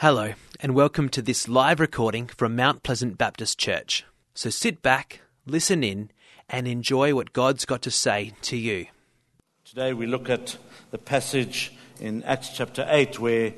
[0.00, 4.04] Hello, and welcome to this live recording from Mount Pleasant Baptist Church.
[4.32, 6.12] So sit back, listen in,
[6.48, 8.86] and enjoy what God's got to say to you.
[9.64, 10.56] Today we look at
[10.92, 13.52] the passage in Acts chapter 8 where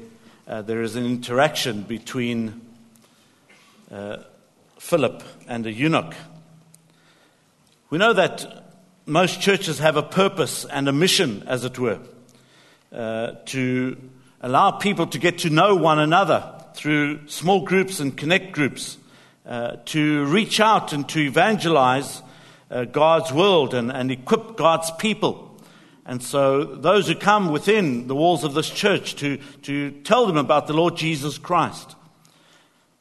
[0.49, 2.59] uh, there is an interaction between
[3.91, 4.23] uh,
[4.79, 6.15] Philip and a eunuch.
[7.91, 8.65] We know that
[9.05, 11.99] most churches have a purpose and a mission, as it were,
[12.95, 13.99] uh, to
[14.41, 18.97] allow people to get to know one another through small groups and connect groups,
[19.47, 22.23] uh, to reach out and to evangelize
[22.71, 25.47] uh, God's world and, and equip God's people.
[26.07, 30.37] And so, those who come within the walls of this church to, to tell them
[30.37, 31.95] about the Lord Jesus Christ.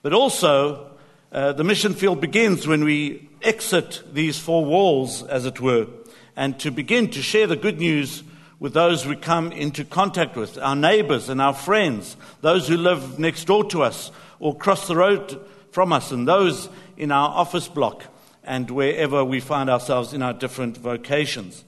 [0.01, 0.91] But also,
[1.31, 5.87] uh, the mission field begins when we exit these four walls, as it were,
[6.35, 8.23] and to begin to share the good news
[8.59, 13.17] with those we come into contact with, our neighbors and our friends, those who live
[13.17, 15.39] next door to us or cross the road
[15.71, 18.03] from us, and those in our office block
[18.43, 21.63] and wherever we find ourselves in our different vocations.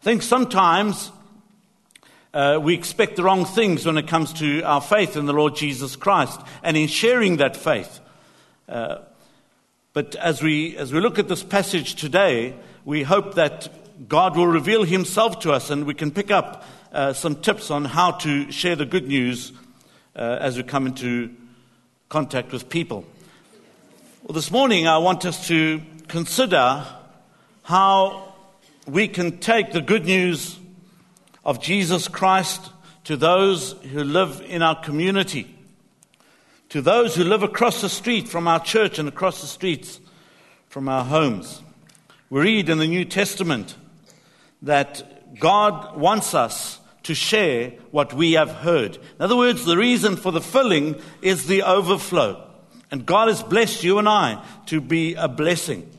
[0.00, 1.12] I think sometimes
[2.34, 5.54] uh, we expect the wrong things when it comes to our faith in the Lord
[5.54, 8.00] Jesus Christ and in sharing that faith.
[8.68, 8.98] Uh,
[9.92, 13.68] but as we, as we look at this passage today, we hope that
[14.08, 17.84] God will reveal Himself to us and we can pick up uh, some tips on
[17.84, 19.52] how to share the good news
[20.16, 21.30] uh, as we come into
[22.08, 23.04] contact with people.
[24.22, 26.86] Well, this morning I want us to consider
[27.62, 28.34] how
[28.86, 30.58] we can take the good news
[31.44, 32.70] of Jesus Christ
[33.04, 35.54] to those who live in our community,
[36.70, 40.00] to those who live across the street from our church and across the streets
[40.68, 41.62] from our homes.
[42.30, 43.76] We read in the New Testament
[44.62, 48.96] that God wants us to share what we have heard.
[48.96, 52.48] In other words, the reason for the filling is the overflow.
[52.90, 55.90] And God has blessed you and I to be a blessing.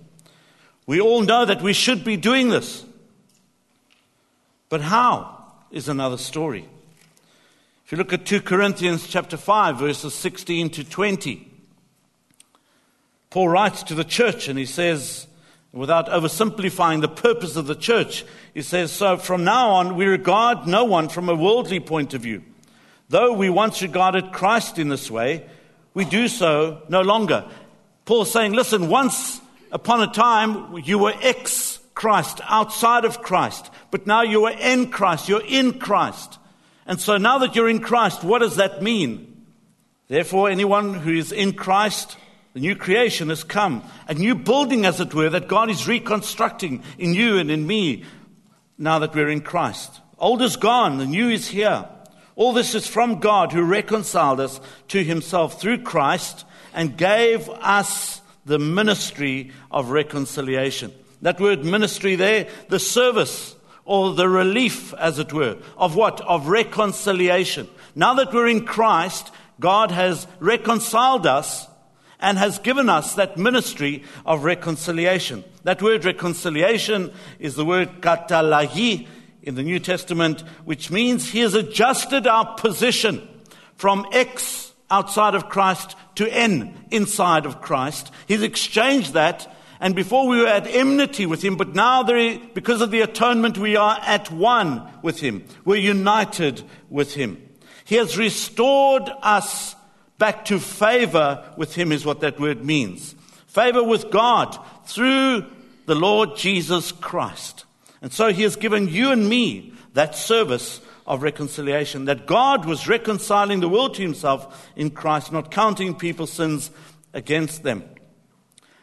[0.86, 2.86] We all know that we should be doing this.
[4.70, 5.34] But how
[5.74, 6.70] is another story.
[7.86, 11.52] If you look at 2 Corinthians chapter 5 verses 16 to 20,
[13.30, 15.28] Paul writes to the church and he says,
[15.74, 18.24] without oversimplifying the purpose of the church,
[18.54, 22.22] he says, So from now on, we regard no one from a worldly point of
[22.22, 22.44] view.
[23.10, 25.50] Though we once regarded Christ in this way,
[25.94, 27.46] we do so no longer.
[28.06, 29.42] Paul's saying, Listen, once
[29.72, 34.90] upon a time, you were ex Christ, outside of Christ, but now you are in
[34.90, 36.40] Christ, you're in Christ.
[36.86, 39.46] And so now that you're in Christ, what does that mean?
[40.08, 42.18] Therefore, anyone who is in Christ,
[42.54, 46.84] the new creation has come, a new building, as it were, that God is reconstructing
[47.00, 48.04] in you and in me
[48.78, 50.02] now that we're in Christ.
[50.20, 51.86] Old is gone, the new is here.
[52.36, 58.22] All this is from God who reconciled us to himself through Christ and gave us
[58.46, 60.92] the ministry of reconciliation.
[61.22, 63.56] That word ministry there, the service
[63.86, 66.22] or the relief, as it were, of what?
[66.22, 67.68] Of reconciliation.
[67.96, 71.68] Now that we're in Christ, God has reconciled us
[72.24, 75.44] and has given us that ministry of reconciliation.
[75.64, 79.06] That word reconciliation is the word katallage
[79.42, 83.28] in the New Testament, which means He has adjusted our position
[83.76, 88.10] from ex outside of Christ to en inside of Christ.
[88.26, 92.04] He's exchanged that, and before we were at enmity with Him, but now
[92.54, 95.44] because of the atonement, we are at one with Him.
[95.66, 97.50] We're united with Him.
[97.84, 99.76] He has restored us
[100.24, 103.14] back to favor with Him, is what that word means.
[103.46, 105.46] Favor with God through
[105.86, 107.66] the Lord Jesus Christ.
[108.02, 112.88] And so He has given you and me that service of reconciliation, that God was
[112.88, 116.72] reconciling the world to Himself in Christ, not counting people's sins
[117.14, 117.84] against them.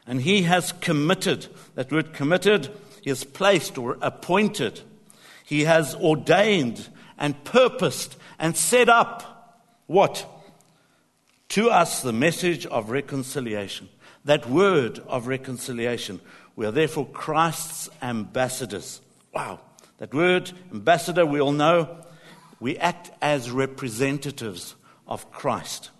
[0.06, 2.68] And He has committed, that word committed,
[3.00, 4.82] He has placed or appointed,
[5.46, 10.26] He has ordained and purposed and set up what?
[11.50, 13.88] To us the message of reconciliation.
[14.24, 16.20] That word of reconciliation.
[16.54, 19.00] We are therefore Christ's ambassadors.
[19.34, 19.60] Wow.
[19.98, 22.04] That word, ambassador, we all know.
[22.60, 24.76] We act as representatives
[25.08, 25.90] of Christ.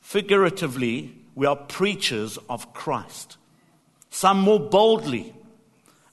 [0.00, 3.36] Figuratively, we are preachers of Christ.
[4.10, 5.32] Some more boldly,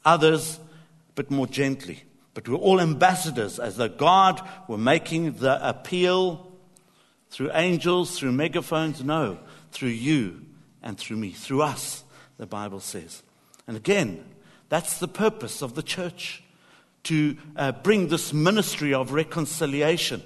[0.06, 0.60] others
[1.16, 2.04] but more gently.
[2.36, 6.47] But we're all ambassadors as though God were making the appeal
[7.30, 9.04] through angels, through megaphones?
[9.04, 9.40] No,
[9.72, 10.46] through you
[10.82, 12.04] and through me, through us,
[12.38, 13.24] the Bible says.
[13.68, 14.24] And again,
[14.70, 16.44] that's the purpose of the church
[17.04, 20.22] to uh, bring this ministry of reconciliation.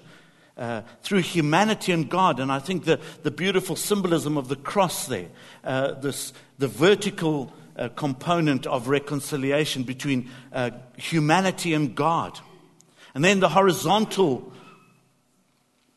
[0.57, 2.39] uh, through humanity and God.
[2.39, 5.27] And I think the, the beautiful symbolism of the cross there,
[5.63, 12.39] uh, this, the vertical uh, component of reconciliation between uh, humanity and God.
[13.15, 14.54] And then the horizontal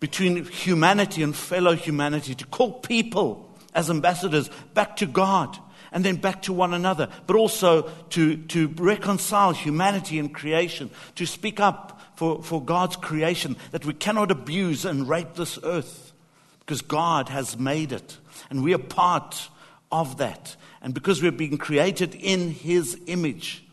[0.05, 5.59] between humanity and fellow humanity to call people as ambassadors back to God
[5.93, 11.25] and then back to one another, but also to, to reconcile humanity and creation, to
[11.25, 16.13] speak up for, for God's creation, that we cannot abuse and rape this earth
[16.61, 18.19] because God has made it.
[18.51, 19.49] And we are part
[19.91, 20.55] of that.
[20.83, 23.65] And because we're being created in His image,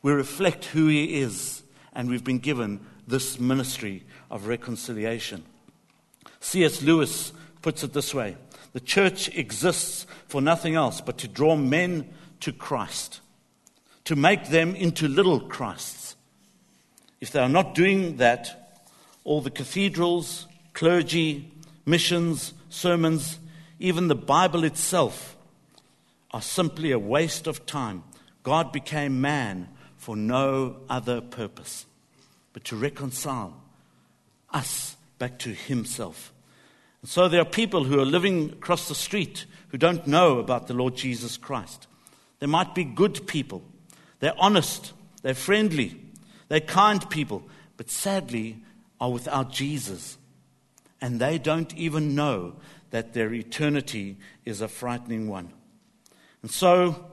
[0.00, 1.62] we reflect who He is.
[1.92, 5.44] And we've been given this ministry of reconciliation.
[6.40, 6.82] C.S.
[6.82, 8.36] Lewis puts it this way
[8.72, 12.08] the church exists for nothing else but to draw men
[12.40, 13.20] to Christ,
[14.04, 16.16] to make them into little Christs.
[17.20, 18.80] If they are not doing that,
[19.22, 21.52] all the cathedrals, clergy,
[21.84, 23.38] missions, sermons,
[23.78, 25.36] even the Bible itself
[26.30, 28.02] are simply a waste of time.
[28.42, 29.68] God became man
[29.98, 31.86] for no other purpose
[32.54, 33.61] but to reconcile
[34.52, 36.32] us back to himself.
[37.00, 40.66] And so there are people who are living across the street who don't know about
[40.66, 41.86] the Lord Jesus Christ.
[42.38, 43.62] They might be good people,
[44.20, 46.00] they're honest, they're friendly,
[46.48, 47.44] they're kind people,
[47.76, 48.62] but sadly
[49.00, 50.18] are without Jesus.
[51.00, 52.54] And they don't even know
[52.90, 55.52] that their eternity is a frightening one.
[56.42, 57.04] And so,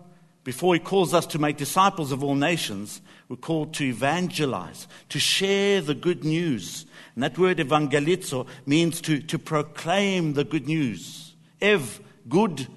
[0.43, 5.19] before he calls us to make disciples of all nations, we're called to evangelize, to
[5.19, 6.85] share the good news.
[7.13, 11.35] And that word evangelizo means to, to proclaim the good news.
[11.61, 12.67] Ev, good,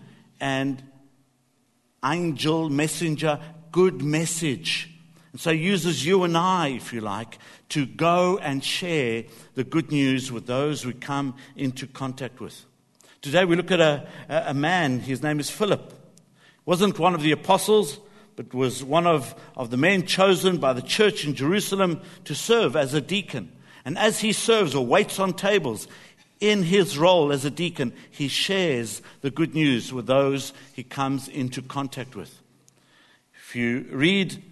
[0.40, 0.82] and
[2.04, 3.38] angel, messenger,
[3.70, 4.90] good message.
[5.30, 7.38] And so he uses you and I, if you like,
[7.70, 9.24] to go and share
[9.54, 12.66] the good news with those we come into contact with.
[13.22, 16.01] Today we look at a, a man, his name is Philip.
[16.64, 17.98] Wasn't one of the apostles,
[18.36, 22.76] but was one of, of the men chosen by the church in Jerusalem to serve
[22.76, 23.52] as a deacon.
[23.84, 25.88] And as he serves or waits on tables,
[26.40, 31.28] in his role as a deacon, he shares the good news with those he comes
[31.28, 32.40] into contact with.
[33.34, 34.42] If you read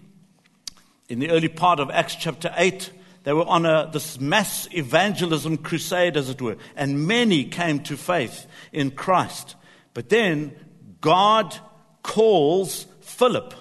[1.09, 2.91] in the early part of Acts chapter 8,
[3.23, 7.97] they were on a, this mass evangelism crusade, as it were, and many came to
[7.97, 9.55] faith in Christ.
[9.93, 10.55] But then
[11.01, 11.57] God
[12.03, 13.53] calls Philip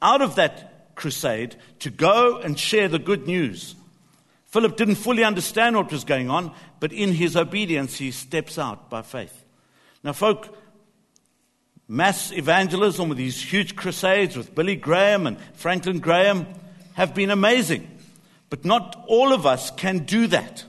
[0.00, 3.74] out of that crusade to go and share the good news.
[4.46, 8.88] Philip didn't fully understand what was going on, but in his obedience, he steps out
[8.88, 9.44] by faith.
[10.02, 10.56] Now, folk,
[11.86, 16.46] mass evangelism with these huge crusades with Billy Graham and Franklin Graham
[16.94, 17.88] have been amazing.
[18.50, 20.64] But not all of us can do that.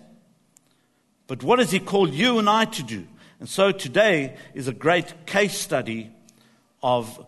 [1.27, 3.07] But what has he called you and I to do?
[3.39, 6.11] And so today is a great case study
[6.81, 7.25] of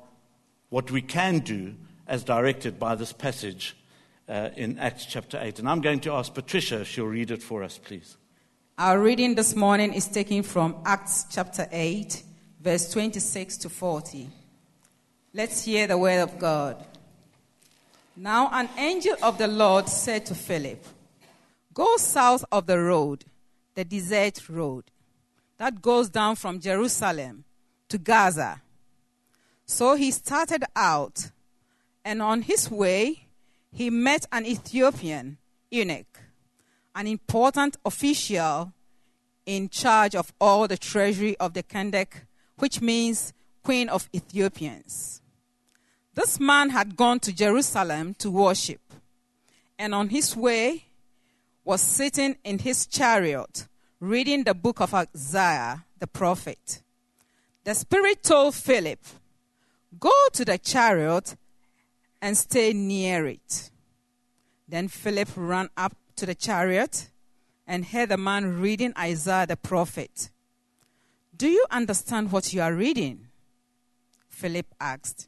[0.69, 1.75] what we can do
[2.07, 3.75] as directed by this passage
[4.27, 5.59] uh, in Acts chapter 8.
[5.59, 8.17] And I'm going to ask Patricia if she'll read it for us, please.
[8.77, 12.23] Our reading this morning is taken from Acts chapter 8,
[12.59, 14.29] verse 26 to 40.
[15.33, 16.83] Let's hear the word of God.
[18.15, 20.85] Now, an angel of the Lord said to Philip,
[21.73, 23.25] Go south of the road,
[23.75, 24.85] the desert road,
[25.57, 27.45] that goes down from Jerusalem
[27.87, 28.61] to Gaza.
[29.71, 31.31] So he started out
[32.03, 33.27] and on his way,
[33.71, 35.37] he met an Ethiopian
[35.71, 36.19] eunuch,
[36.93, 38.73] an important official
[39.45, 42.25] in charge of all the treasury of the Kandake,
[42.57, 43.31] which means
[43.63, 45.21] Queen of Ethiopians.
[46.15, 48.81] This man had gone to Jerusalem to worship,
[49.79, 50.83] and on his way
[51.63, 53.69] was sitting in his chariot
[54.01, 56.83] reading the book of Isaiah the prophet.
[57.63, 58.99] The Spirit told Philip,
[59.99, 61.35] Go to the chariot
[62.21, 63.71] and stay near it.
[64.67, 67.09] Then Philip ran up to the chariot
[67.67, 70.29] and heard the man reading Isaiah the prophet.
[71.35, 73.27] Do you understand what you are reading?
[74.29, 75.27] Philip asked.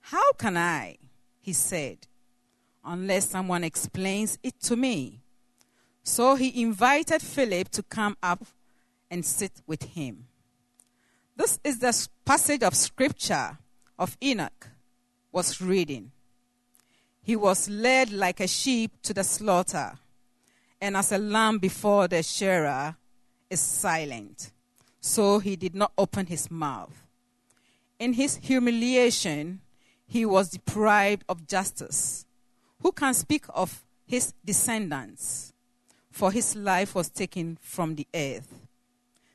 [0.00, 0.98] How can I?
[1.40, 1.98] He said,
[2.84, 5.20] unless someone explains it to me.
[6.02, 8.44] So he invited Philip to come up
[9.10, 10.26] and sit with him.
[11.36, 13.58] This is the passage of scripture
[14.00, 14.70] of eunuch
[15.30, 16.10] was reading.
[17.22, 19.98] He was led like a sheep to the slaughter,
[20.80, 22.96] and as a lamb before the shearer
[23.48, 24.50] is silent,
[25.00, 27.06] so he did not open his mouth.
[28.00, 29.60] In his humiliation,
[30.04, 32.26] he was deprived of justice.
[32.80, 35.52] Who can speak of his descendants?
[36.10, 38.52] for his life was taken from the earth.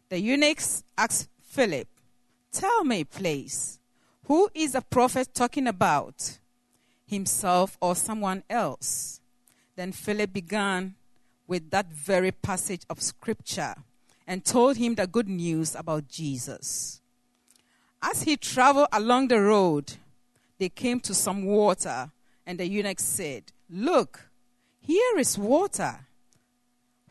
[0.09, 1.87] The eunuchs asked Philip,
[2.51, 3.79] Tell me, please,
[4.27, 6.39] who is the prophet talking about?
[7.05, 9.21] Himself or someone else?
[9.75, 10.95] Then Philip began
[11.47, 13.75] with that very passage of scripture
[14.25, 17.01] and told him the good news about Jesus.
[18.01, 19.93] As he traveled along the road,
[20.57, 22.11] they came to some water,
[22.45, 24.29] and the eunuch said, Look,
[24.79, 26.07] here is water.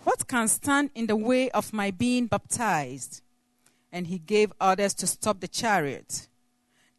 [0.03, 3.23] What can stand in the way of my being baptized?
[3.93, 6.29] And he gave orders to stop the chariot.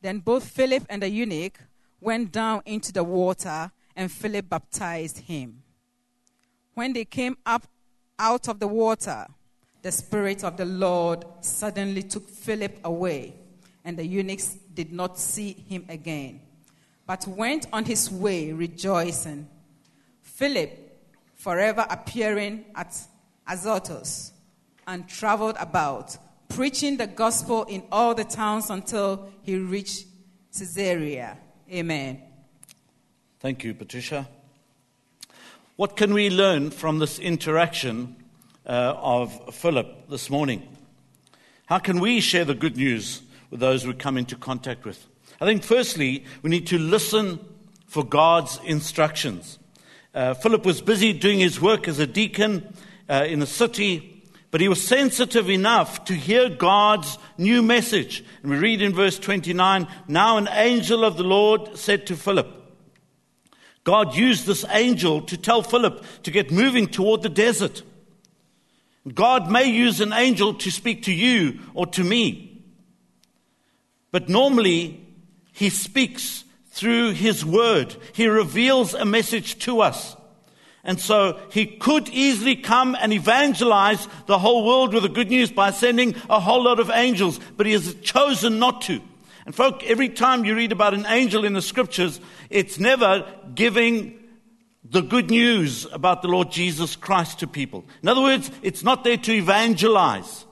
[0.01, 1.59] Then both Philip and the eunuch
[1.99, 5.63] went down into the water, and Philip baptized him.
[6.73, 7.67] When they came up
[8.19, 9.27] out of the water,
[9.81, 13.35] the Spirit of the Lord suddenly took Philip away,
[13.83, 16.41] and the eunuchs did not see him again,
[17.07, 19.47] but went on his way rejoicing.
[20.21, 20.99] Philip,
[21.35, 22.95] forever appearing at
[23.47, 24.33] Azotus,
[24.87, 26.17] and traveled about,
[26.49, 30.07] preaching the gospel in all the towns until he reached
[30.57, 31.37] Caesarea.
[31.71, 32.21] Amen.
[33.39, 34.27] Thank you, Patricia.
[35.75, 38.15] What can we learn from this interaction
[38.65, 40.67] uh, of Philip this morning?
[41.65, 45.05] How can we share the good news with those we come into contact with?
[45.41, 47.39] I think, firstly, we need to listen
[47.87, 49.59] for God's instructions.
[50.13, 52.73] Uh, Philip was busy doing his work as a deacon
[53.09, 54.14] uh, in the city,
[54.55, 58.23] but he was sensitive enough to hear God's new message.
[58.41, 62.47] And we read in verse 29 Now an angel of the Lord said to Philip,
[63.83, 67.83] God used this angel to tell Philip to get moving toward the desert.
[69.13, 72.63] God may use an angel to speak to you or to me.
[74.13, 75.05] But normally,
[75.51, 77.93] he speaks through his word.
[78.13, 80.15] He reveals a message to us.
[80.85, 85.51] And so he could easily come and evangelize the whole world with the good news
[85.51, 89.01] by sending a whole lot of angels, but he has chosen not to.
[89.47, 92.19] And folk, every time you read about an angel in the scriptures,
[92.51, 94.19] it's never giving
[94.83, 97.83] the good news about the Lord Jesus Christ to people.
[98.03, 100.45] In other words, it's not there to evangelize.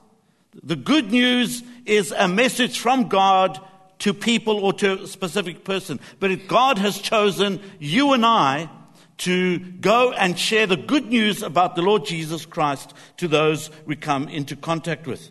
[0.63, 3.60] The good news is a message from God
[4.00, 6.00] to people or to a specific person.
[6.20, 8.70] But if God has chosen you and I
[9.20, 13.96] to go and share the good news about the Lord Jesus Christ to those we
[13.96, 15.29] come into contact with.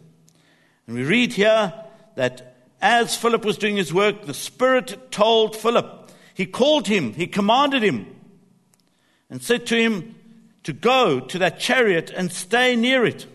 [0.87, 1.73] And we read here
[2.17, 6.11] that as Philip was doing his work, the Spirit told Philip.
[6.35, 8.07] He called him, he commanded him,
[9.31, 10.15] and said to him
[10.65, 13.27] to go to that chariot and stay near it.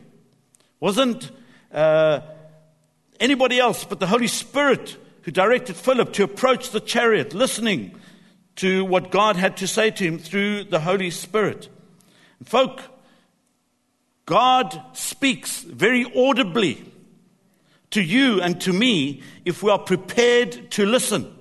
[0.80, 1.32] Wasn't
[1.74, 2.22] uh,
[3.20, 8.00] anybody else but the Holy Spirit who directed Philip to approach the chariot, listening
[8.58, 11.70] to what God had to say to him through the Holy Spirit.
[12.44, 12.82] Folk,
[14.26, 16.84] God speaks very audibly
[17.92, 21.34] to you and to me if we are prepared to listen.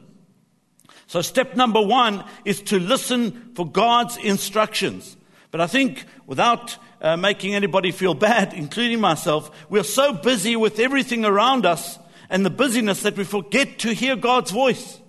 [1.09, 5.17] So, step number one is to listen for God's instructions.
[5.51, 10.79] But I think without uh, making anybody feel bad, including myself, we're so busy with
[10.79, 15.01] everything around us and the busyness that we forget to hear God's voice.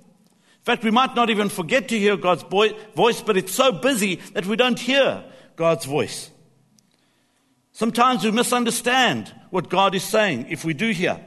[0.68, 4.46] Fact, we might not even forget to hear God's voice, but it's so busy that
[4.46, 5.24] we don't hear
[5.56, 6.30] God's voice.
[7.72, 11.22] Sometimes we misunderstand what God is saying if we do hear.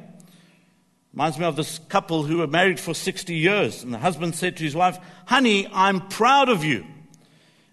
[1.15, 4.59] Reminds me of this couple who were married for 60 years, and the husband said
[4.59, 6.85] to his wife, Honey, I'm proud of you.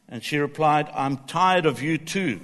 [0.07, 2.39] And she replied, I'm tired of you too.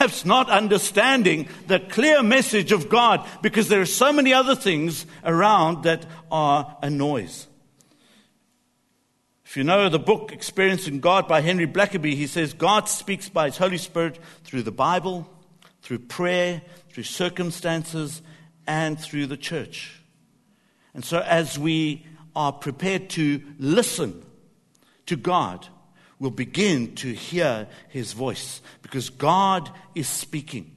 [0.00, 5.04] Perhaps not understanding the clear message of God because there are so many other things
[5.26, 7.46] around that are a noise.
[9.44, 13.44] If you know the book Experiencing God by Henry Blackaby, he says God speaks by
[13.44, 15.28] his Holy Spirit through the Bible,
[15.82, 18.22] through prayer, through circumstances,
[18.66, 20.00] and through the church.
[20.94, 24.24] And so, as we are prepared to listen
[25.04, 25.68] to God,
[26.20, 30.70] we'll begin to hear His voice because God is speaking.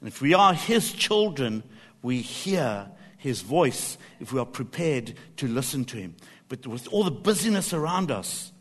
[0.00, 1.62] And if we are His children,
[2.02, 6.16] we hear His voice if we are prepared to listen to Him.
[6.48, 8.52] But with all the busyness around us,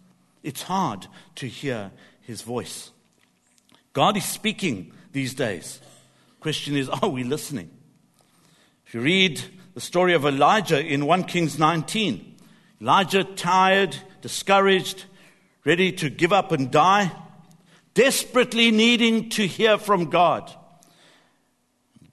[0.43, 2.91] it's hard to hear His voice.
[3.91, 5.81] God is speaking these days.
[6.39, 7.71] Question is, are we listening?
[8.85, 9.41] If you read
[9.73, 12.37] the story of Elijah in 1 Kings 19,
[12.81, 15.05] Elijah, tired, discouraged,
[15.65, 17.11] ready to give up and die,
[17.93, 20.47] desperately needing to hear from God.
[21.99, 22.07] The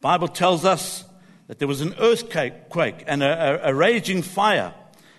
[0.00, 1.04] Bible tells us
[1.46, 4.74] that there was an earthquake and a, a, a raging fire,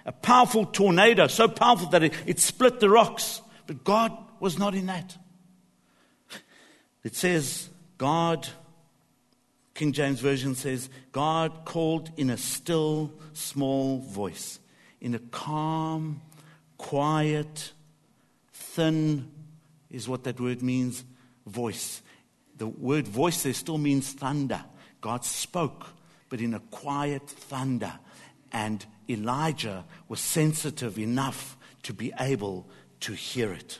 [0.05, 3.41] a powerful tornado, so powerful that it, it split the rocks.
[3.65, 5.17] But God was not in that.
[7.03, 8.47] It says, God,
[9.73, 14.59] King James Version says, God called in a still, small voice,
[15.01, 16.21] in a calm,
[16.83, 17.71] quiet,
[18.51, 19.31] thin,
[19.89, 21.05] is what that word means,
[21.47, 22.01] voice.
[22.57, 24.61] The word voice there still means thunder.
[24.99, 25.87] God spoke,
[26.27, 27.93] but in a quiet thunder.
[28.51, 32.67] And Elijah was sensitive enough to be able
[32.99, 33.79] to hear it.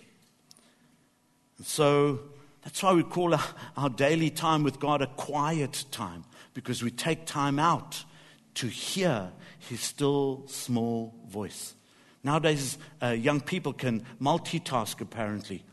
[1.57, 2.19] And so
[2.63, 3.43] that's why we call our,
[3.75, 8.05] our daily time with God a quiet time, because we take time out
[8.55, 11.75] to hear his still small voice.
[12.23, 15.63] Nowadays, uh, young people can multitask apparently,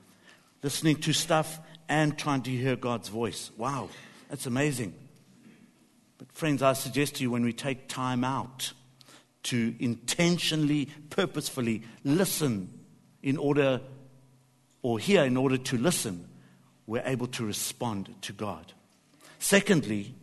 [0.62, 3.50] listening to stuff and trying to hear God's voice.
[3.56, 3.88] Wow,
[4.28, 4.94] that's amazing.
[6.18, 8.72] But, friends, I suggest to you when we take time out
[9.44, 12.80] to intentionally, purposefully listen
[13.22, 13.80] in order,
[14.82, 16.28] or hear in order to listen,
[16.86, 18.72] we're able to respond to God.
[19.38, 20.14] Secondly,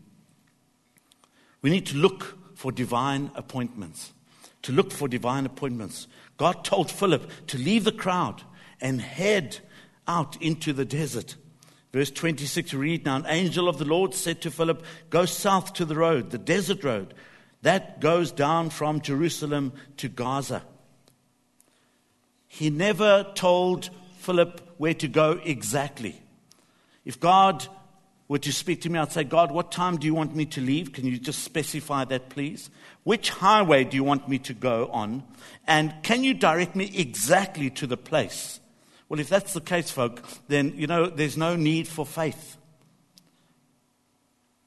[1.62, 4.12] we need to look for divine appointments.
[4.68, 6.10] To look for divine appointments.
[6.36, 8.44] God told Philip to leave the crowd
[8.82, 9.60] and head
[10.10, 11.38] out into the desert.
[11.94, 15.86] Verse 26, read now, an angel of the Lord said to Philip, Go south to
[15.86, 17.14] the road, the desert road,
[17.62, 20.64] that goes down from Jerusalem to Gaza.
[22.46, 26.22] He never told Philip where to go exactly.
[27.06, 27.66] If God
[28.28, 30.62] were you speak to me, I'd say, God, what time do you want me to
[30.62, 30.92] leave?
[30.92, 32.70] Can you just specify that, please?
[33.04, 35.24] Which highway do you want me to go on?
[35.66, 38.60] And can you direct me exactly to the place?
[39.08, 42.58] Well, if that's the case, folk, then, you know, there's no need for faith.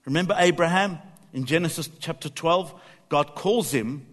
[0.07, 0.99] Remember Abraham
[1.35, 2.75] in Genesis chapter 12?
[3.11, 4.07] God calls him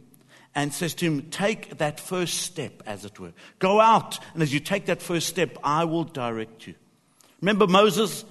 [0.54, 3.32] and says to him, Take that first step, as it were.
[3.60, 6.76] Go out, and as you take that first step, I will direct you.
[7.42, 8.26] Remember Moses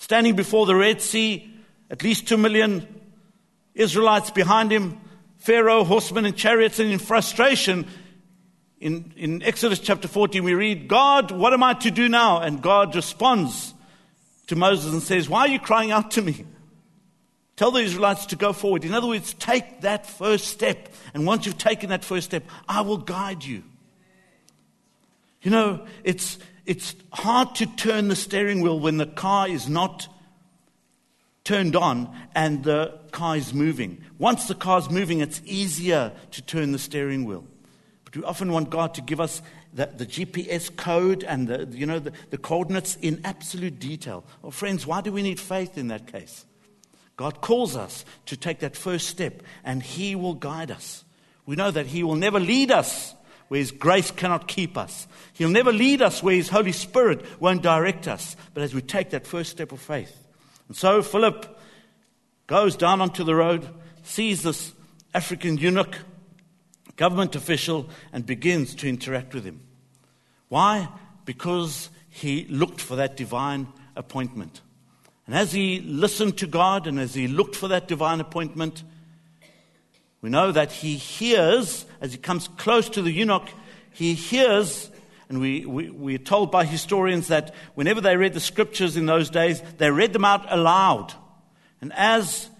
[0.00, 1.54] standing before the Red Sea,
[1.90, 2.88] at least two million
[3.74, 4.98] Israelites behind him,
[5.36, 7.86] Pharaoh, horsemen, and chariots, and in frustration,
[8.80, 12.40] in, in Exodus chapter 14, we read, God, what am I to do now?
[12.40, 13.74] And God responds
[14.46, 16.46] to Moses and says, Why are you crying out to me?
[17.56, 18.86] Tell the Israelites to go forward.
[18.86, 20.88] In other words, take that first step.
[21.12, 23.64] And once you've taken that first step, I will guide you.
[25.42, 26.38] You know, it's,
[26.70, 30.06] it's hard to turn the steering wheel when the car is not
[31.42, 34.00] turned on and the car is moving.
[34.18, 37.44] Once the car is moving, it's easier to turn the steering wheel.
[38.04, 39.42] But we often want God to give us
[39.74, 44.22] the, the GPS code and the, you know, the, the coordinates in absolute detail.
[44.40, 46.46] Well, friends, why do we need faith in that case?
[47.16, 51.04] God calls us to take that first step, and He will guide us.
[51.46, 53.12] We know that He will never lead us
[53.50, 55.08] where His grace cannot keep us.
[55.32, 58.36] He'll never lead us where His Holy Spirit won't direct us.
[58.54, 60.16] But as we take that first step of faith.
[60.68, 61.58] And so Philip
[62.46, 63.68] goes down onto the road,
[64.04, 64.72] sees this
[65.12, 65.98] African eunuch
[66.94, 69.60] government official and begins to interact with him.
[70.46, 70.88] Why?
[71.24, 74.60] Because he looked for that divine appointment.
[75.26, 78.84] And as he listened to God and as he looked for that divine appointment,
[80.22, 83.48] we know that he hears, as he comes close to the eunuch,
[83.90, 84.90] he hears,
[85.28, 89.30] and we, we, we're told by historians that whenever they read the scriptures in those
[89.30, 91.14] days, they read them out aloud.
[91.80, 92.50] And as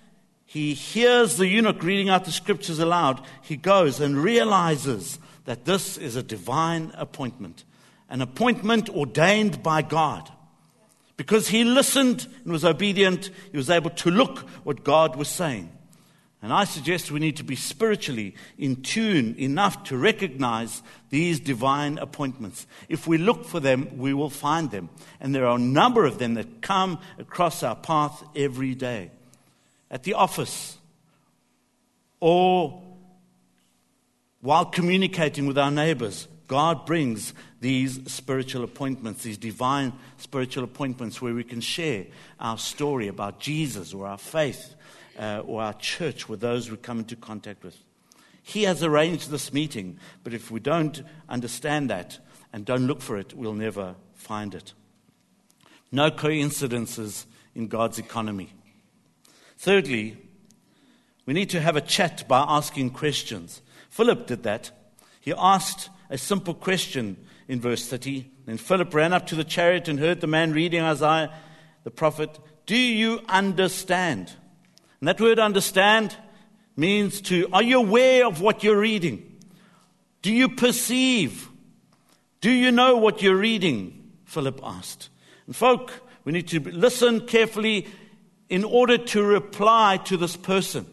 [0.46, 5.98] he hears the eunuch reading out the scriptures aloud, he goes and realizes that this
[5.98, 7.64] is a divine appointment,
[8.08, 10.30] an appointment ordained by God.
[11.16, 15.70] Because he listened and was obedient, he was able to look what God was saying.
[16.42, 21.98] And I suggest we need to be spiritually in tune enough to recognize these divine
[21.98, 22.66] appointments.
[22.88, 24.88] If we look for them, we will find them.
[25.20, 29.10] And there are a number of them that come across our path every day
[29.90, 30.78] at the office,
[32.20, 32.82] or
[34.40, 41.34] while communicating with our neighbors, God brings these spiritual appointments, these divine spiritual appointments, where
[41.34, 42.06] we can share
[42.38, 44.74] our story about Jesus or our faith
[45.20, 47.76] uh, or our church with those we come into contact with.
[48.42, 52.18] He has arranged this meeting, but if we don't understand that
[52.52, 54.72] and don't look for it, we'll never find it.
[55.92, 58.50] No coincidences in God's economy.
[59.58, 60.16] Thirdly,
[61.26, 63.60] we need to have a chat by asking questions.
[63.90, 64.70] Philip did that.
[65.20, 68.26] He asked a simple question in verse 30.
[68.46, 71.32] Then Philip ran up to the chariot and heard the man reading Isaiah
[71.84, 72.38] the prophet.
[72.66, 74.32] Do you understand?
[75.00, 76.16] And that word understand
[76.76, 79.38] means to, are you aware of what you're reading?
[80.22, 81.48] Do you perceive?
[82.40, 84.12] Do you know what you're reading?
[84.24, 85.08] Philip asked.
[85.46, 85.92] And folk,
[86.24, 87.86] We need to listen carefully
[88.48, 90.86] in order to reply to this person.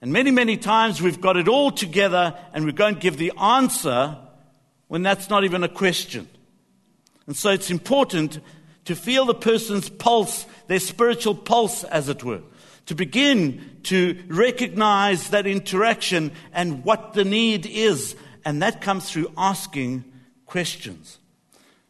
[0.00, 4.16] And many, many times we've got it all together and we and give the answer
[4.88, 6.28] when that's not even a question.
[7.26, 8.40] And so it's important
[8.86, 12.40] to feel the person's pulse, their spiritual pulse, as it were.
[12.90, 18.16] To begin to recognize that interaction and what the need is.
[18.44, 20.02] And that comes through asking
[20.44, 21.20] questions.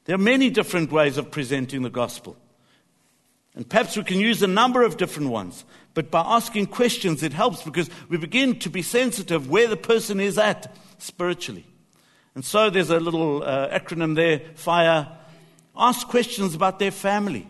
[0.04, 2.36] There are many different ways of presenting the gospel.
[3.54, 5.64] And perhaps we can use a number of different ones.
[5.94, 10.20] But by asking questions, it helps because we begin to be sensitive where the person
[10.20, 11.64] is at spiritually.
[12.34, 15.08] And so there's a little uh, acronym there FIRE.
[15.74, 17.48] Ask questions about their family.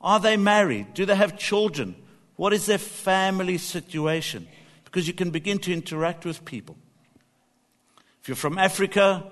[0.00, 0.94] Are they married?
[0.94, 1.96] Do they have children?
[2.40, 4.48] What is their family situation?
[4.86, 6.74] Because you can begin to interact with people.
[8.22, 9.30] If you're from Africa,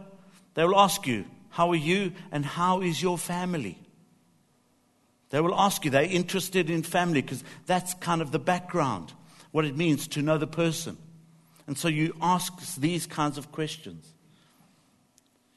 [0.52, 3.78] they will ask you, How are you and how is your family?
[5.30, 9.14] They will ask you, they're interested in family because that's kind of the background,
[9.52, 10.98] what it means to know the person.
[11.66, 14.06] And so you ask these kinds of questions.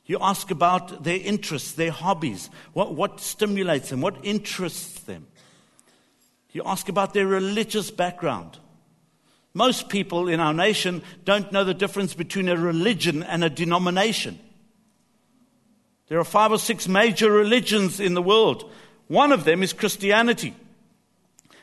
[0.06, 5.28] You ask about their interests, their hobbies, what, what stimulates them, what interests them.
[6.52, 8.60] You ask about their religious background.
[9.54, 14.40] Most people in our nation don't know the difference between a religion and a denomination.
[16.08, 18.70] There are five or six major religions in the world.
[19.08, 20.54] One of them is Christianity.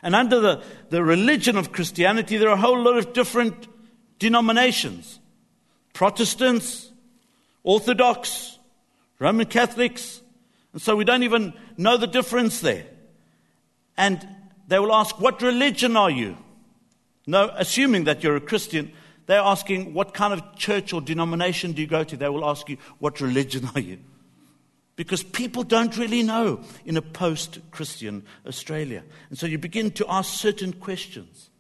[0.03, 3.69] And under the, the religion of Christianity, there are a whole lot of different
[4.19, 5.19] denominations
[5.93, 6.93] Protestants,
[7.65, 8.59] Orthodox,
[9.19, 10.21] Roman Catholics.
[10.73, 12.87] And so we don't even know the difference there.
[13.97, 14.27] And
[14.69, 16.37] they will ask, What religion are you?
[17.27, 18.93] No, assuming that you're a Christian,
[19.27, 22.17] they're asking, What kind of church or denomination do you go to?
[22.17, 23.99] They will ask you, What religion are you?
[24.99, 29.05] because people don't really know in a post Christian Australia.
[29.31, 31.51] And so you begin to ask certain questions.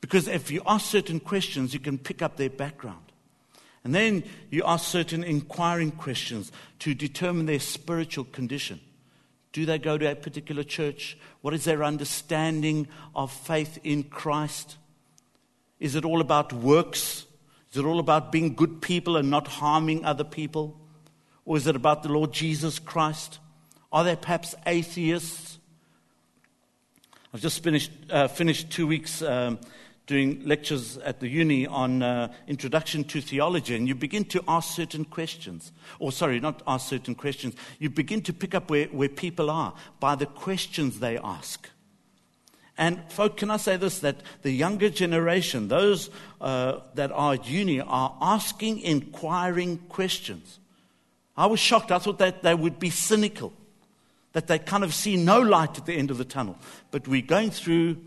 [0.00, 3.12] Because if you ask certain questions, you can pick up their background.
[3.84, 8.80] And then you ask certain inquiring questions to determine their spiritual condition.
[9.52, 11.16] Do they go to a particular church?
[11.40, 14.76] What is their understanding of faith in Christ?
[15.80, 17.26] Is it all about works?
[17.70, 20.78] Is it all about being good people and not harming other people?
[21.44, 23.38] Or is it about the Lord Jesus Christ?
[23.90, 25.58] Are they perhaps atheists?
[27.32, 29.58] I've just finished, uh, finished two weeks um,
[30.08, 34.74] doing lectures at the uni on uh, introduction to theology, and you begin to ask
[34.74, 35.70] certain questions.
[36.00, 37.54] Or, sorry, not ask certain questions.
[37.78, 41.68] You begin to pick up where, where people are by the questions they ask.
[42.78, 43.98] And, folk, can I say this?
[43.98, 50.58] That the younger generation, those uh, that are at uni, are asking inquiring questions.
[51.36, 51.92] I was shocked.
[51.92, 53.52] I thought that they would be cynical,
[54.32, 56.56] that they kind of see no light at the end of the tunnel.
[56.90, 57.98] But we're going through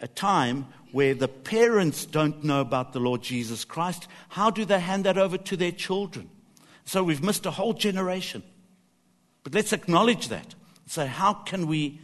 [0.00, 4.06] a time where the parents don't know about the Lord Jesus Christ.
[4.28, 6.30] How do they hand that over to their children?
[6.84, 8.42] So we've missed a whole generation.
[9.42, 10.54] But let's acknowledge that.
[10.86, 12.00] Say, how can we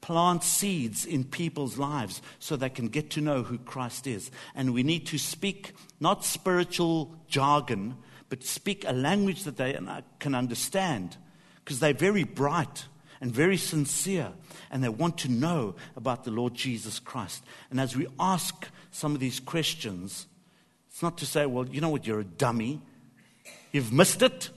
[0.00, 4.30] plant seeds in people's lives so they can get to know who Christ is?
[4.54, 7.96] And we need to speak not spiritual jargon,
[8.28, 9.76] but speak a language that they
[10.20, 11.16] can understand
[11.64, 12.86] because they're very bright
[13.20, 14.32] and very sincere
[14.70, 17.44] and they want to know about the Lord Jesus Christ.
[17.70, 20.26] And as we ask some of these questions,
[20.90, 22.80] it's not to say, well, you know what, you're a dummy,
[23.72, 24.50] you've missed it,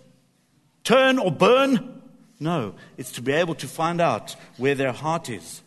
[0.84, 2.02] turn or burn.
[2.40, 5.62] No, it's to be able to find out where their heart is.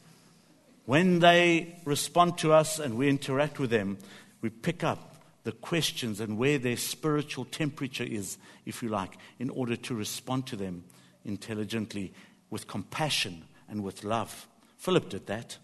[0.85, 3.99] When they respond to us and we interact with them,
[4.41, 9.49] we pick up the questions and where their spiritual temperature is, if you like, in
[9.51, 10.85] order to respond to them
[11.25, 12.13] intelligently
[12.51, 14.47] with compassion and with love.
[14.77, 15.59] Philip did that.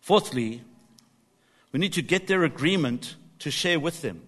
[0.00, 0.62] Fourthly,
[1.72, 4.22] we need to get their agreement to share with them.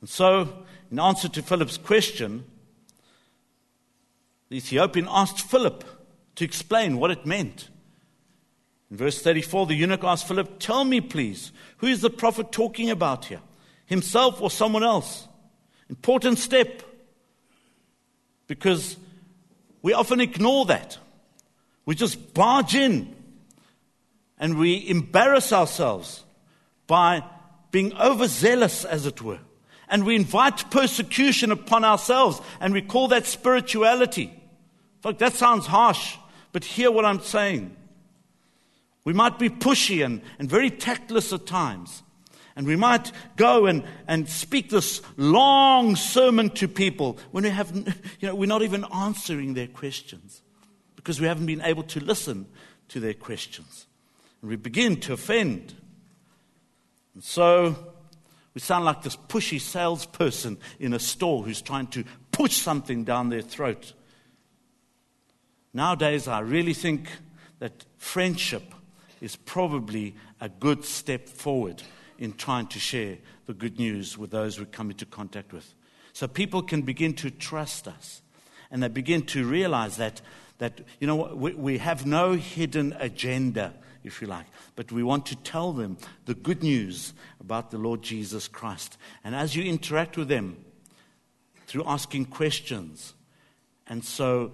[0.00, 2.44] And so, in answer to Philip's question,
[4.48, 5.84] the Ethiopian asked Philip
[6.36, 7.68] to explain what it meant.
[8.90, 12.90] In verse 34, the eunuch asked Philip, Tell me, please, who is the prophet talking
[12.90, 13.40] about here?
[13.86, 15.26] Himself or someone else?
[15.88, 16.82] Important step.
[18.46, 18.96] Because
[19.82, 20.98] we often ignore that.
[21.84, 23.14] We just barge in
[24.38, 26.24] and we embarrass ourselves
[26.86, 27.24] by
[27.70, 29.40] being overzealous, as it were.
[29.88, 34.32] And we invite persecution upon ourselves and we call that spirituality.
[35.04, 36.16] Look, that sounds harsh,
[36.52, 37.76] but hear what I'm saying.
[39.04, 42.02] We might be pushy and, and very tactless at times.
[42.54, 47.74] And we might go and, and speak this long sermon to people when we have,
[48.20, 50.42] you know, we're not even answering their questions
[50.96, 52.46] because we haven't been able to listen
[52.88, 53.86] to their questions.
[54.40, 55.74] And we begin to offend.
[57.14, 57.74] And so
[58.54, 63.30] we sound like this pushy salesperson in a store who's trying to push something down
[63.30, 63.94] their throat.
[65.72, 67.08] Nowadays, I really think
[67.60, 68.74] that friendship
[69.22, 71.82] is probably a good step forward
[72.22, 75.74] in trying to share the good news with those we come into contact with.
[76.12, 78.22] So people can begin to trust us
[78.70, 80.20] and they begin to realize that,
[80.58, 85.26] that you know, we, we have no hidden agenda, if you like, but we want
[85.26, 88.98] to tell them the good news about the Lord Jesus Christ.
[89.24, 90.64] And as you interact with them
[91.66, 93.14] through asking questions,
[93.88, 94.52] and so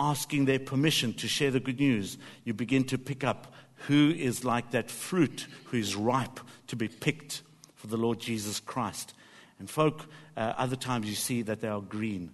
[0.00, 3.53] asking their permission to share the good news, you begin to pick up
[3.86, 7.42] who is like that fruit who is ripe to be picked
[7.74, 9.14] for the Lord Jesus Christ.
[9.58, 12.30] And folk, uh, other times you see that they are green.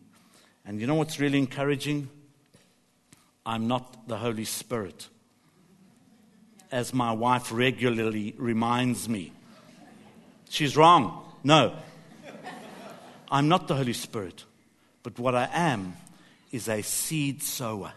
[0.64, 2.08] And you know what's really encouraging?
[3.44, 5.08] I'm not the Holy Spirit,
[6.70, 9.32] as my wife regularly reminds me.
[10.48, 11.24] She's wrong.
[11.42, 11.74] No.
[13.30, 14.44] I'm not the Holy Spirit,
[15.02, 15.94] but what I am
[16.52, 17.92] is a seed sower.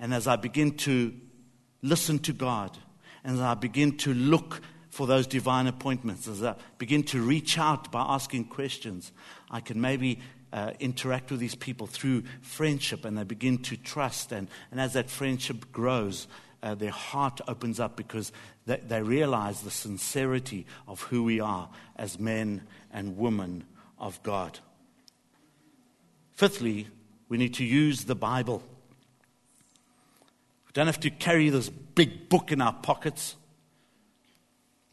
[0.00, 1.14] And as I begin to
[1.82, 2.76] listen to God,
[3.24, 7.58] and as I begin to look for those divine appointments, as I begin to reach
[7.58, 9.12] out by asking questions,
[9.50, 10.20] I can maybe
[10.52, 14.32] uh, interact with these people through friendship and they begin to trust.
[14.32, 16.28] And, and as that friendship grows,
[16.62, 18.32] uh, their heart opens up because
[18.66, 23.64] they, they realize the sincerity of who we are as men and women
[23.98, 24.58] of God.
[26.32, 26.88] Fifthly,
[27.28, 28.62] we need to use the Bible.
[30.72, 33.36] We don't have to carry this big book in our pockets,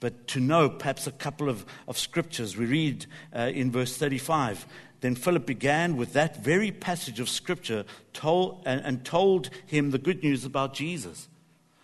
[0.01, 2.57] but to know perhaps a couple of, of scriptures.
[2.57, 4.65] We read uh, in verse 35
[4.99, 9.97] Then Philip began with that very passage of scripture told, and, and told him the
[9.97, 11.29] good news about Jesus.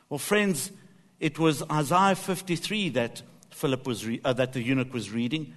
[0.10, 0.74] Well, friends,
[1.22, 5.54] it was Isaiah 53 that, Philip was re- uh, that the eunuch was reading.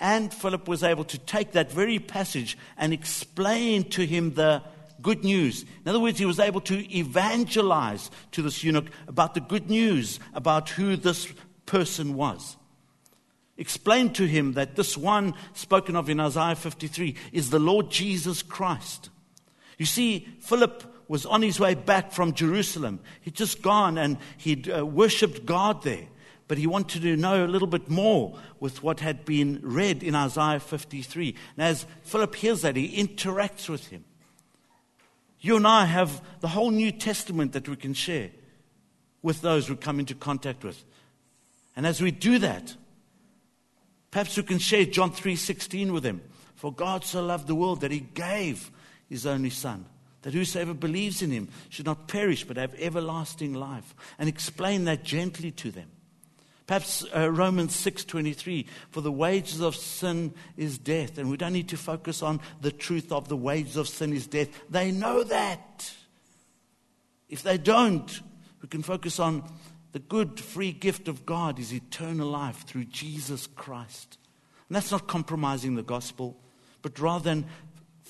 [0.00, 4.62] And Philip was able to take that very passage and explain to him the
[5.02, 5.64] good news.
[5.84, 10.20] In other words, he was able to evangelize to this eunuch about the good news
[10.34, 11.28] about who this
[11.66, 12.56] person was.
[13.56, 18.42] Explain to him that this one spoken of in Isaiah 53 is the Lord Jesus
[18.42, 19.10] Christ.
[19.78, 23.00] You see, Philip was on his way back from Jerusalem.
[23.20, 26.08] He'd just gone and he'd uh, worshipped God there.
[26.48, 30.14] But he wanted to know a little bit more with what had been read in
[30.14, 31.34] Isaiah 53.
[31.56, 34.04] And as Philip hears that, he interacts with him.
[35.42, 38.30] You and I have the whole New Testament that we can share
[39.22, 40.82] with those we come into contact with.
[41.74, 42.76] And as we do that,
[44.12, 46.22] perhaps we can share John 3:16 with them.
[46.54, 48.70] For God so loved the world that he gave
[49.08, 49.86] his only son,
[50.22, 55.02] that whosoever believes in him should not perish but have everlasting life, and explain that
[55.02, 55.90] gently to them.
[56.72, 61.68] Perhaps uh, Romans 6:23 for the wages of sin is death and we don't need
[61.68, 64.48] to focus on the truth of the wages of sin is death.
[64.70, 65.92] They know that.
[67.28, 68.22] If they don't,
[68.62, 69.44] we can focus on
[69.92, 74.16] the good free gift of God is eternal life through Jesus Christ.
[74.70, 76.40] And that's not compromising the gospel,
[76.80, 77.44] but rather than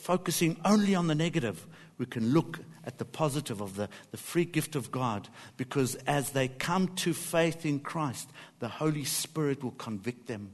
[0.03, 1.65] focusing only on the negative,
[1.97, 6.31] we can look at the positive of the, the free gift of God because as
[6.31, 10.53] they come to faith in Christ, the Holy Spirit will convict them.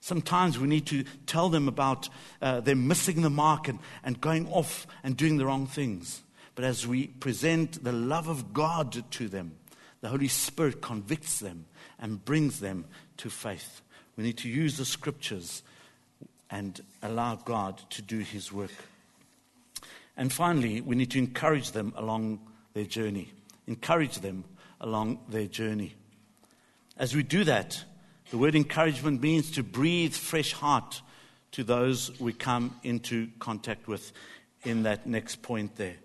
[0.00, 2.10] Sometimes we need to tell them about
[2.42, 6.22] uh, them missing the mark and, and going off and doing the wrong things.
[6.54, 9.52] But as we present the love of God to them,
[10.02, 11.64] the Holy Spirit convicts them
[11.98, 12.84] and brings them
[13.18, 13.80] to faith.
[14.16, 15.62] We need to use the scriptures
[16.50, 18.72] and allow God to do his work.
[20.16, 22.40] And finally, we need to encourage them along
[22.74, 23.32] their journey.
[23.66, 24.44] Encourage them
[24.80, 25.94] along their journey.
[26.96, 27.84] As we do that,
[28.30, 31.02] the word encouragement means to breathe fresh heart
[31.52, 34.12] to those we come into contact with
[34.62, 35.96] in that next point there.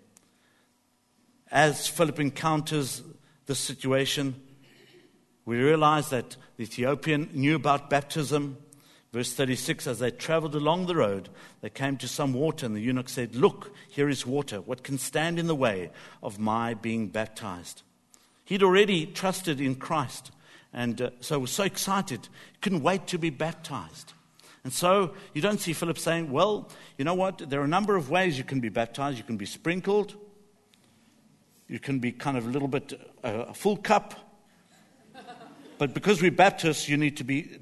[1.50, 3.02] As Philip encounters
[3.46, 4.34] this situation,
[5.44, 8.56] we realize that the Ethiopian knew about baptism.
[9.16, 11.30] Verse 36 As they traveled along the road,
[11.62, 14.60] they came to some water, and the eunuch said, Look, here is water.
[14.60, 15.90] What can stand in the way
[16.22, 17.80] of my being baptized?
[18.44, 20.32] He'd already trusted in Christ,
[20.70, 24.12] and uh, so was so excited, he couldn't wait to be baptized.
[24.64, 27.38] And so you don't see Philip saying, Well, you know what?
[27.38, 29.16] There are a number of ways you can be baptized.
[29.16, 30.14] You can be sprinkled,
[31.68, 32.92] you can be kind of a little bit
[33.24, 34.14] uh, a full cup,
[35.78, 37.60] but because we're Baptists, you need to be.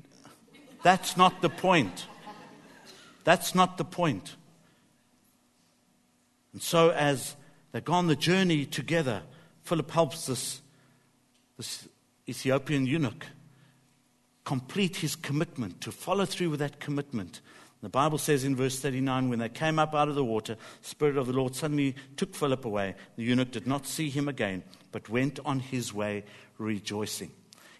[0.85, 2.07] That's not the point.
[3.25, 4.37] That's not the point.
[6.53, 7.35] And so, as
[7.73, 9.23] they go on the journey together,
[9.63, 10.61] Philip helps this,
[11.57, 11.89] this
[12.29, 13.27] Ethiopian eunuch
[14.45, 17.41] complete his commitment, to follow through with that commitment.
[17.81, 20.89] The Bible says in verse 39 when they came up out of the water, the
[20.89, 22.95] Spirit of the Lord suddenly took Philip away.
[23.17, 26.25] The eunuch did not see him again, but went on his way
[26.59, 27.31] rejoicing.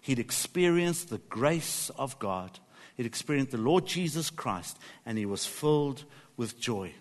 [0.01, 2.59] He'd experienced the grace of God,
[2.95, 6.03] he'd experienced the Lord Jesus Christ, and he was filled
[6.37, 6.93] with joy.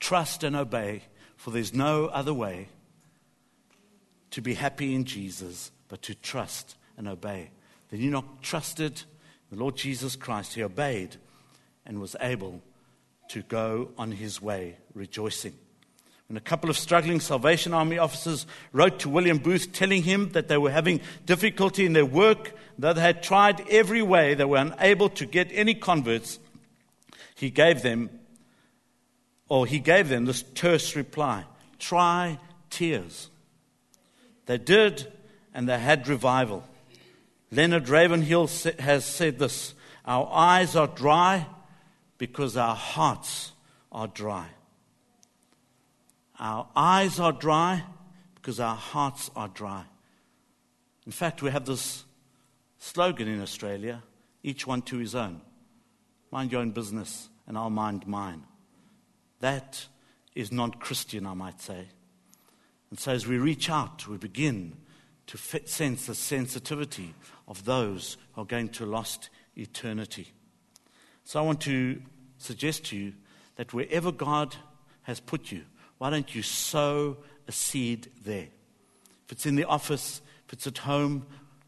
[0.00, 1.02] Trust and obey,
[1.36, 2.68] for there's no other way
[4.30, 7.50] to be happy in Jesus but to trust and obey.
[7.90, 9.02] The eunuch trusted
[9.50, 11.16] the Lord Jesus Christ, he obeyed
[11.84, 12.62] and was able
[13.28, 15.54] to go on his way rejoicing.
[16.32, 20.48] When a couple of struggling Salvation Army officers wrote to William Booth telling him that
[20.48, 24.56] they were having difficulty in their work, that they had tried every way, they were
[24.56, 26.38] unable to get any converts,
[27.34, 28.08] he gave them,
[29.50, 31.44] or he gave them this terse reply
[31.78, 32.38] try
[32.70, 33.28] tears.
[34.46, 35.12] They did,
[35.52, 36.64] and they had revival.
[37.50, 39.74] Leonard Ravenhill has said this
[40.06, 41.46] Our eyes are dry
[42.16, 43.52] because our hearts
[43.90, 44.48] are dry.
[46.42, 47.84] Our eyes are dry
[48.34, 49.84] because our hearts are dry.
[51.06, 52.04] In fact, we have this
[52.80, 54.02] slogan in Australia
[54.42, 55.40] each one to his own.
[56.32, 58.42] Mind your own business, and I'll mind mine.
[59.38, 59.86] That
[60.34, 61.86] is non Christian, I might say.
[62.90, 64.76] And so, as we reach out, we begin
[65.28, 67.14] to sense the sensitivity
[67.46, 70.32] of those who are going to lost eternity.
[71.22, 72.02] So, I want to
[72.38, 73.12] suggest to you
[73.54, 74.56] that wherever God
[75.02, 75.62] has put you,
[76.02, 78.48] why don't you sow a seed there?
[79.24, 81.24] If it's in the office, if it's at home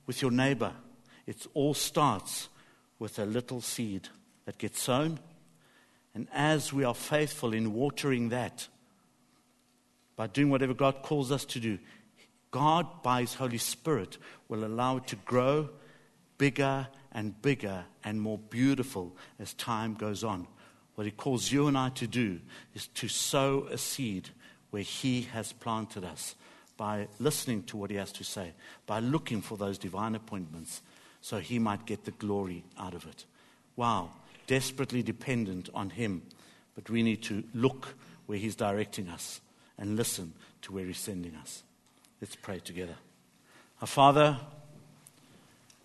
[0.06, 0.72] with your neighbor,
[1.24, 2.48] it all starts
[2.98, 4.08] with a little seed
[4.44, 5.20] that gets sown.
[6.16, 8.66] And as we are faithful in watering that,
[10.16, 11.78] by doing whatever God calls us to do,
[12.50, 14.18] God, by His Holy Spirit,
[14.48, 15.70] will allow it to grow
[16.38, 20.48] bigger and bigger and more beautiful as time goes on.
[20.94, 22.40] What he calls you and I to do
[22.74, 24.30] is to sow a seed
[24.70, 26.34] where he has planted us
[26.76, 28.52] by listening to what he has to say,
[28.86, 30.82] by looking for those divine appointments
[31.20, 33.24] so he might get the glory out of it.
[33.76, 34.10] Wow,
[34.46, 36.22] desperately dependent on him,
[36.74, 37.94] but we need to look
[38.26, 39.40] where he's directing us
[39.78, 41.62] and listen to where he's sending us.
[42.20, 42.96] Let's pray together.
[43.80, 44.38] Our Father,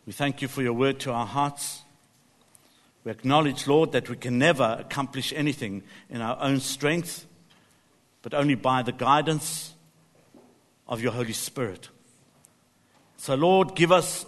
[0.05, 1.83] we thank you for your word to our hearts.
[3.03, 7.25] We acknowledge, Lord, that we can never accomplish anything in our own strength,
[8.21, 9.73] but only by the guidance
[10.87, 11.89] of your Holy Spirit.
[13.17, 14.25] So, Lord, give us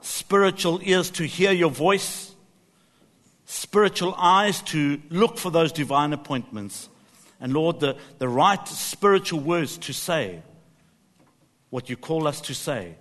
[0.00, 2.34] spiritual ears to hear your voice,
[3.44, 6.88] spiritual eyes to look for those divine appointments,
[7.40, 10.42] and, Lord, the, the right spiritual words to say
[11.70, 12.96] what you call us to say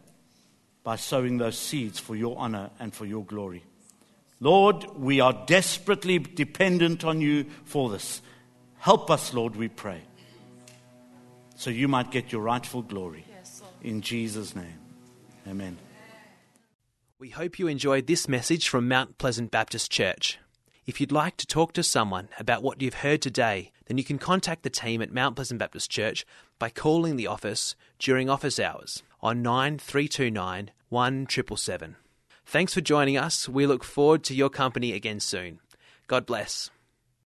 [0.84, 3.64] by sowing those seeds for your honor and for your glory.
[4.40, 8.22] Lord, we are desperately dependent on you for this.
[8.78, 10.02] Help us, Lord, we pray,
[11.56, 13.26] so you might get your rightful glory.
[13.82, 14.80] In Jesus' name,
[15.48, 15.78] amen.
[17.20, 20.40] We hope you enjoyed this message from Mount Pleasant Baptist Church.
[20.86, 24.18] If you'd like to talk to someone about what you've heard today, then you can
[24.18, 26.26] contact the team at Mount Pleasant Baptist Church
[26.58, 31.98] by calling the office during office hours on 9329 1777.
[32.52, 33.48] Thanks for joining us.
[33.48, 35.60] We look forward to your company again soon.
[36.08, 36.72] God bless.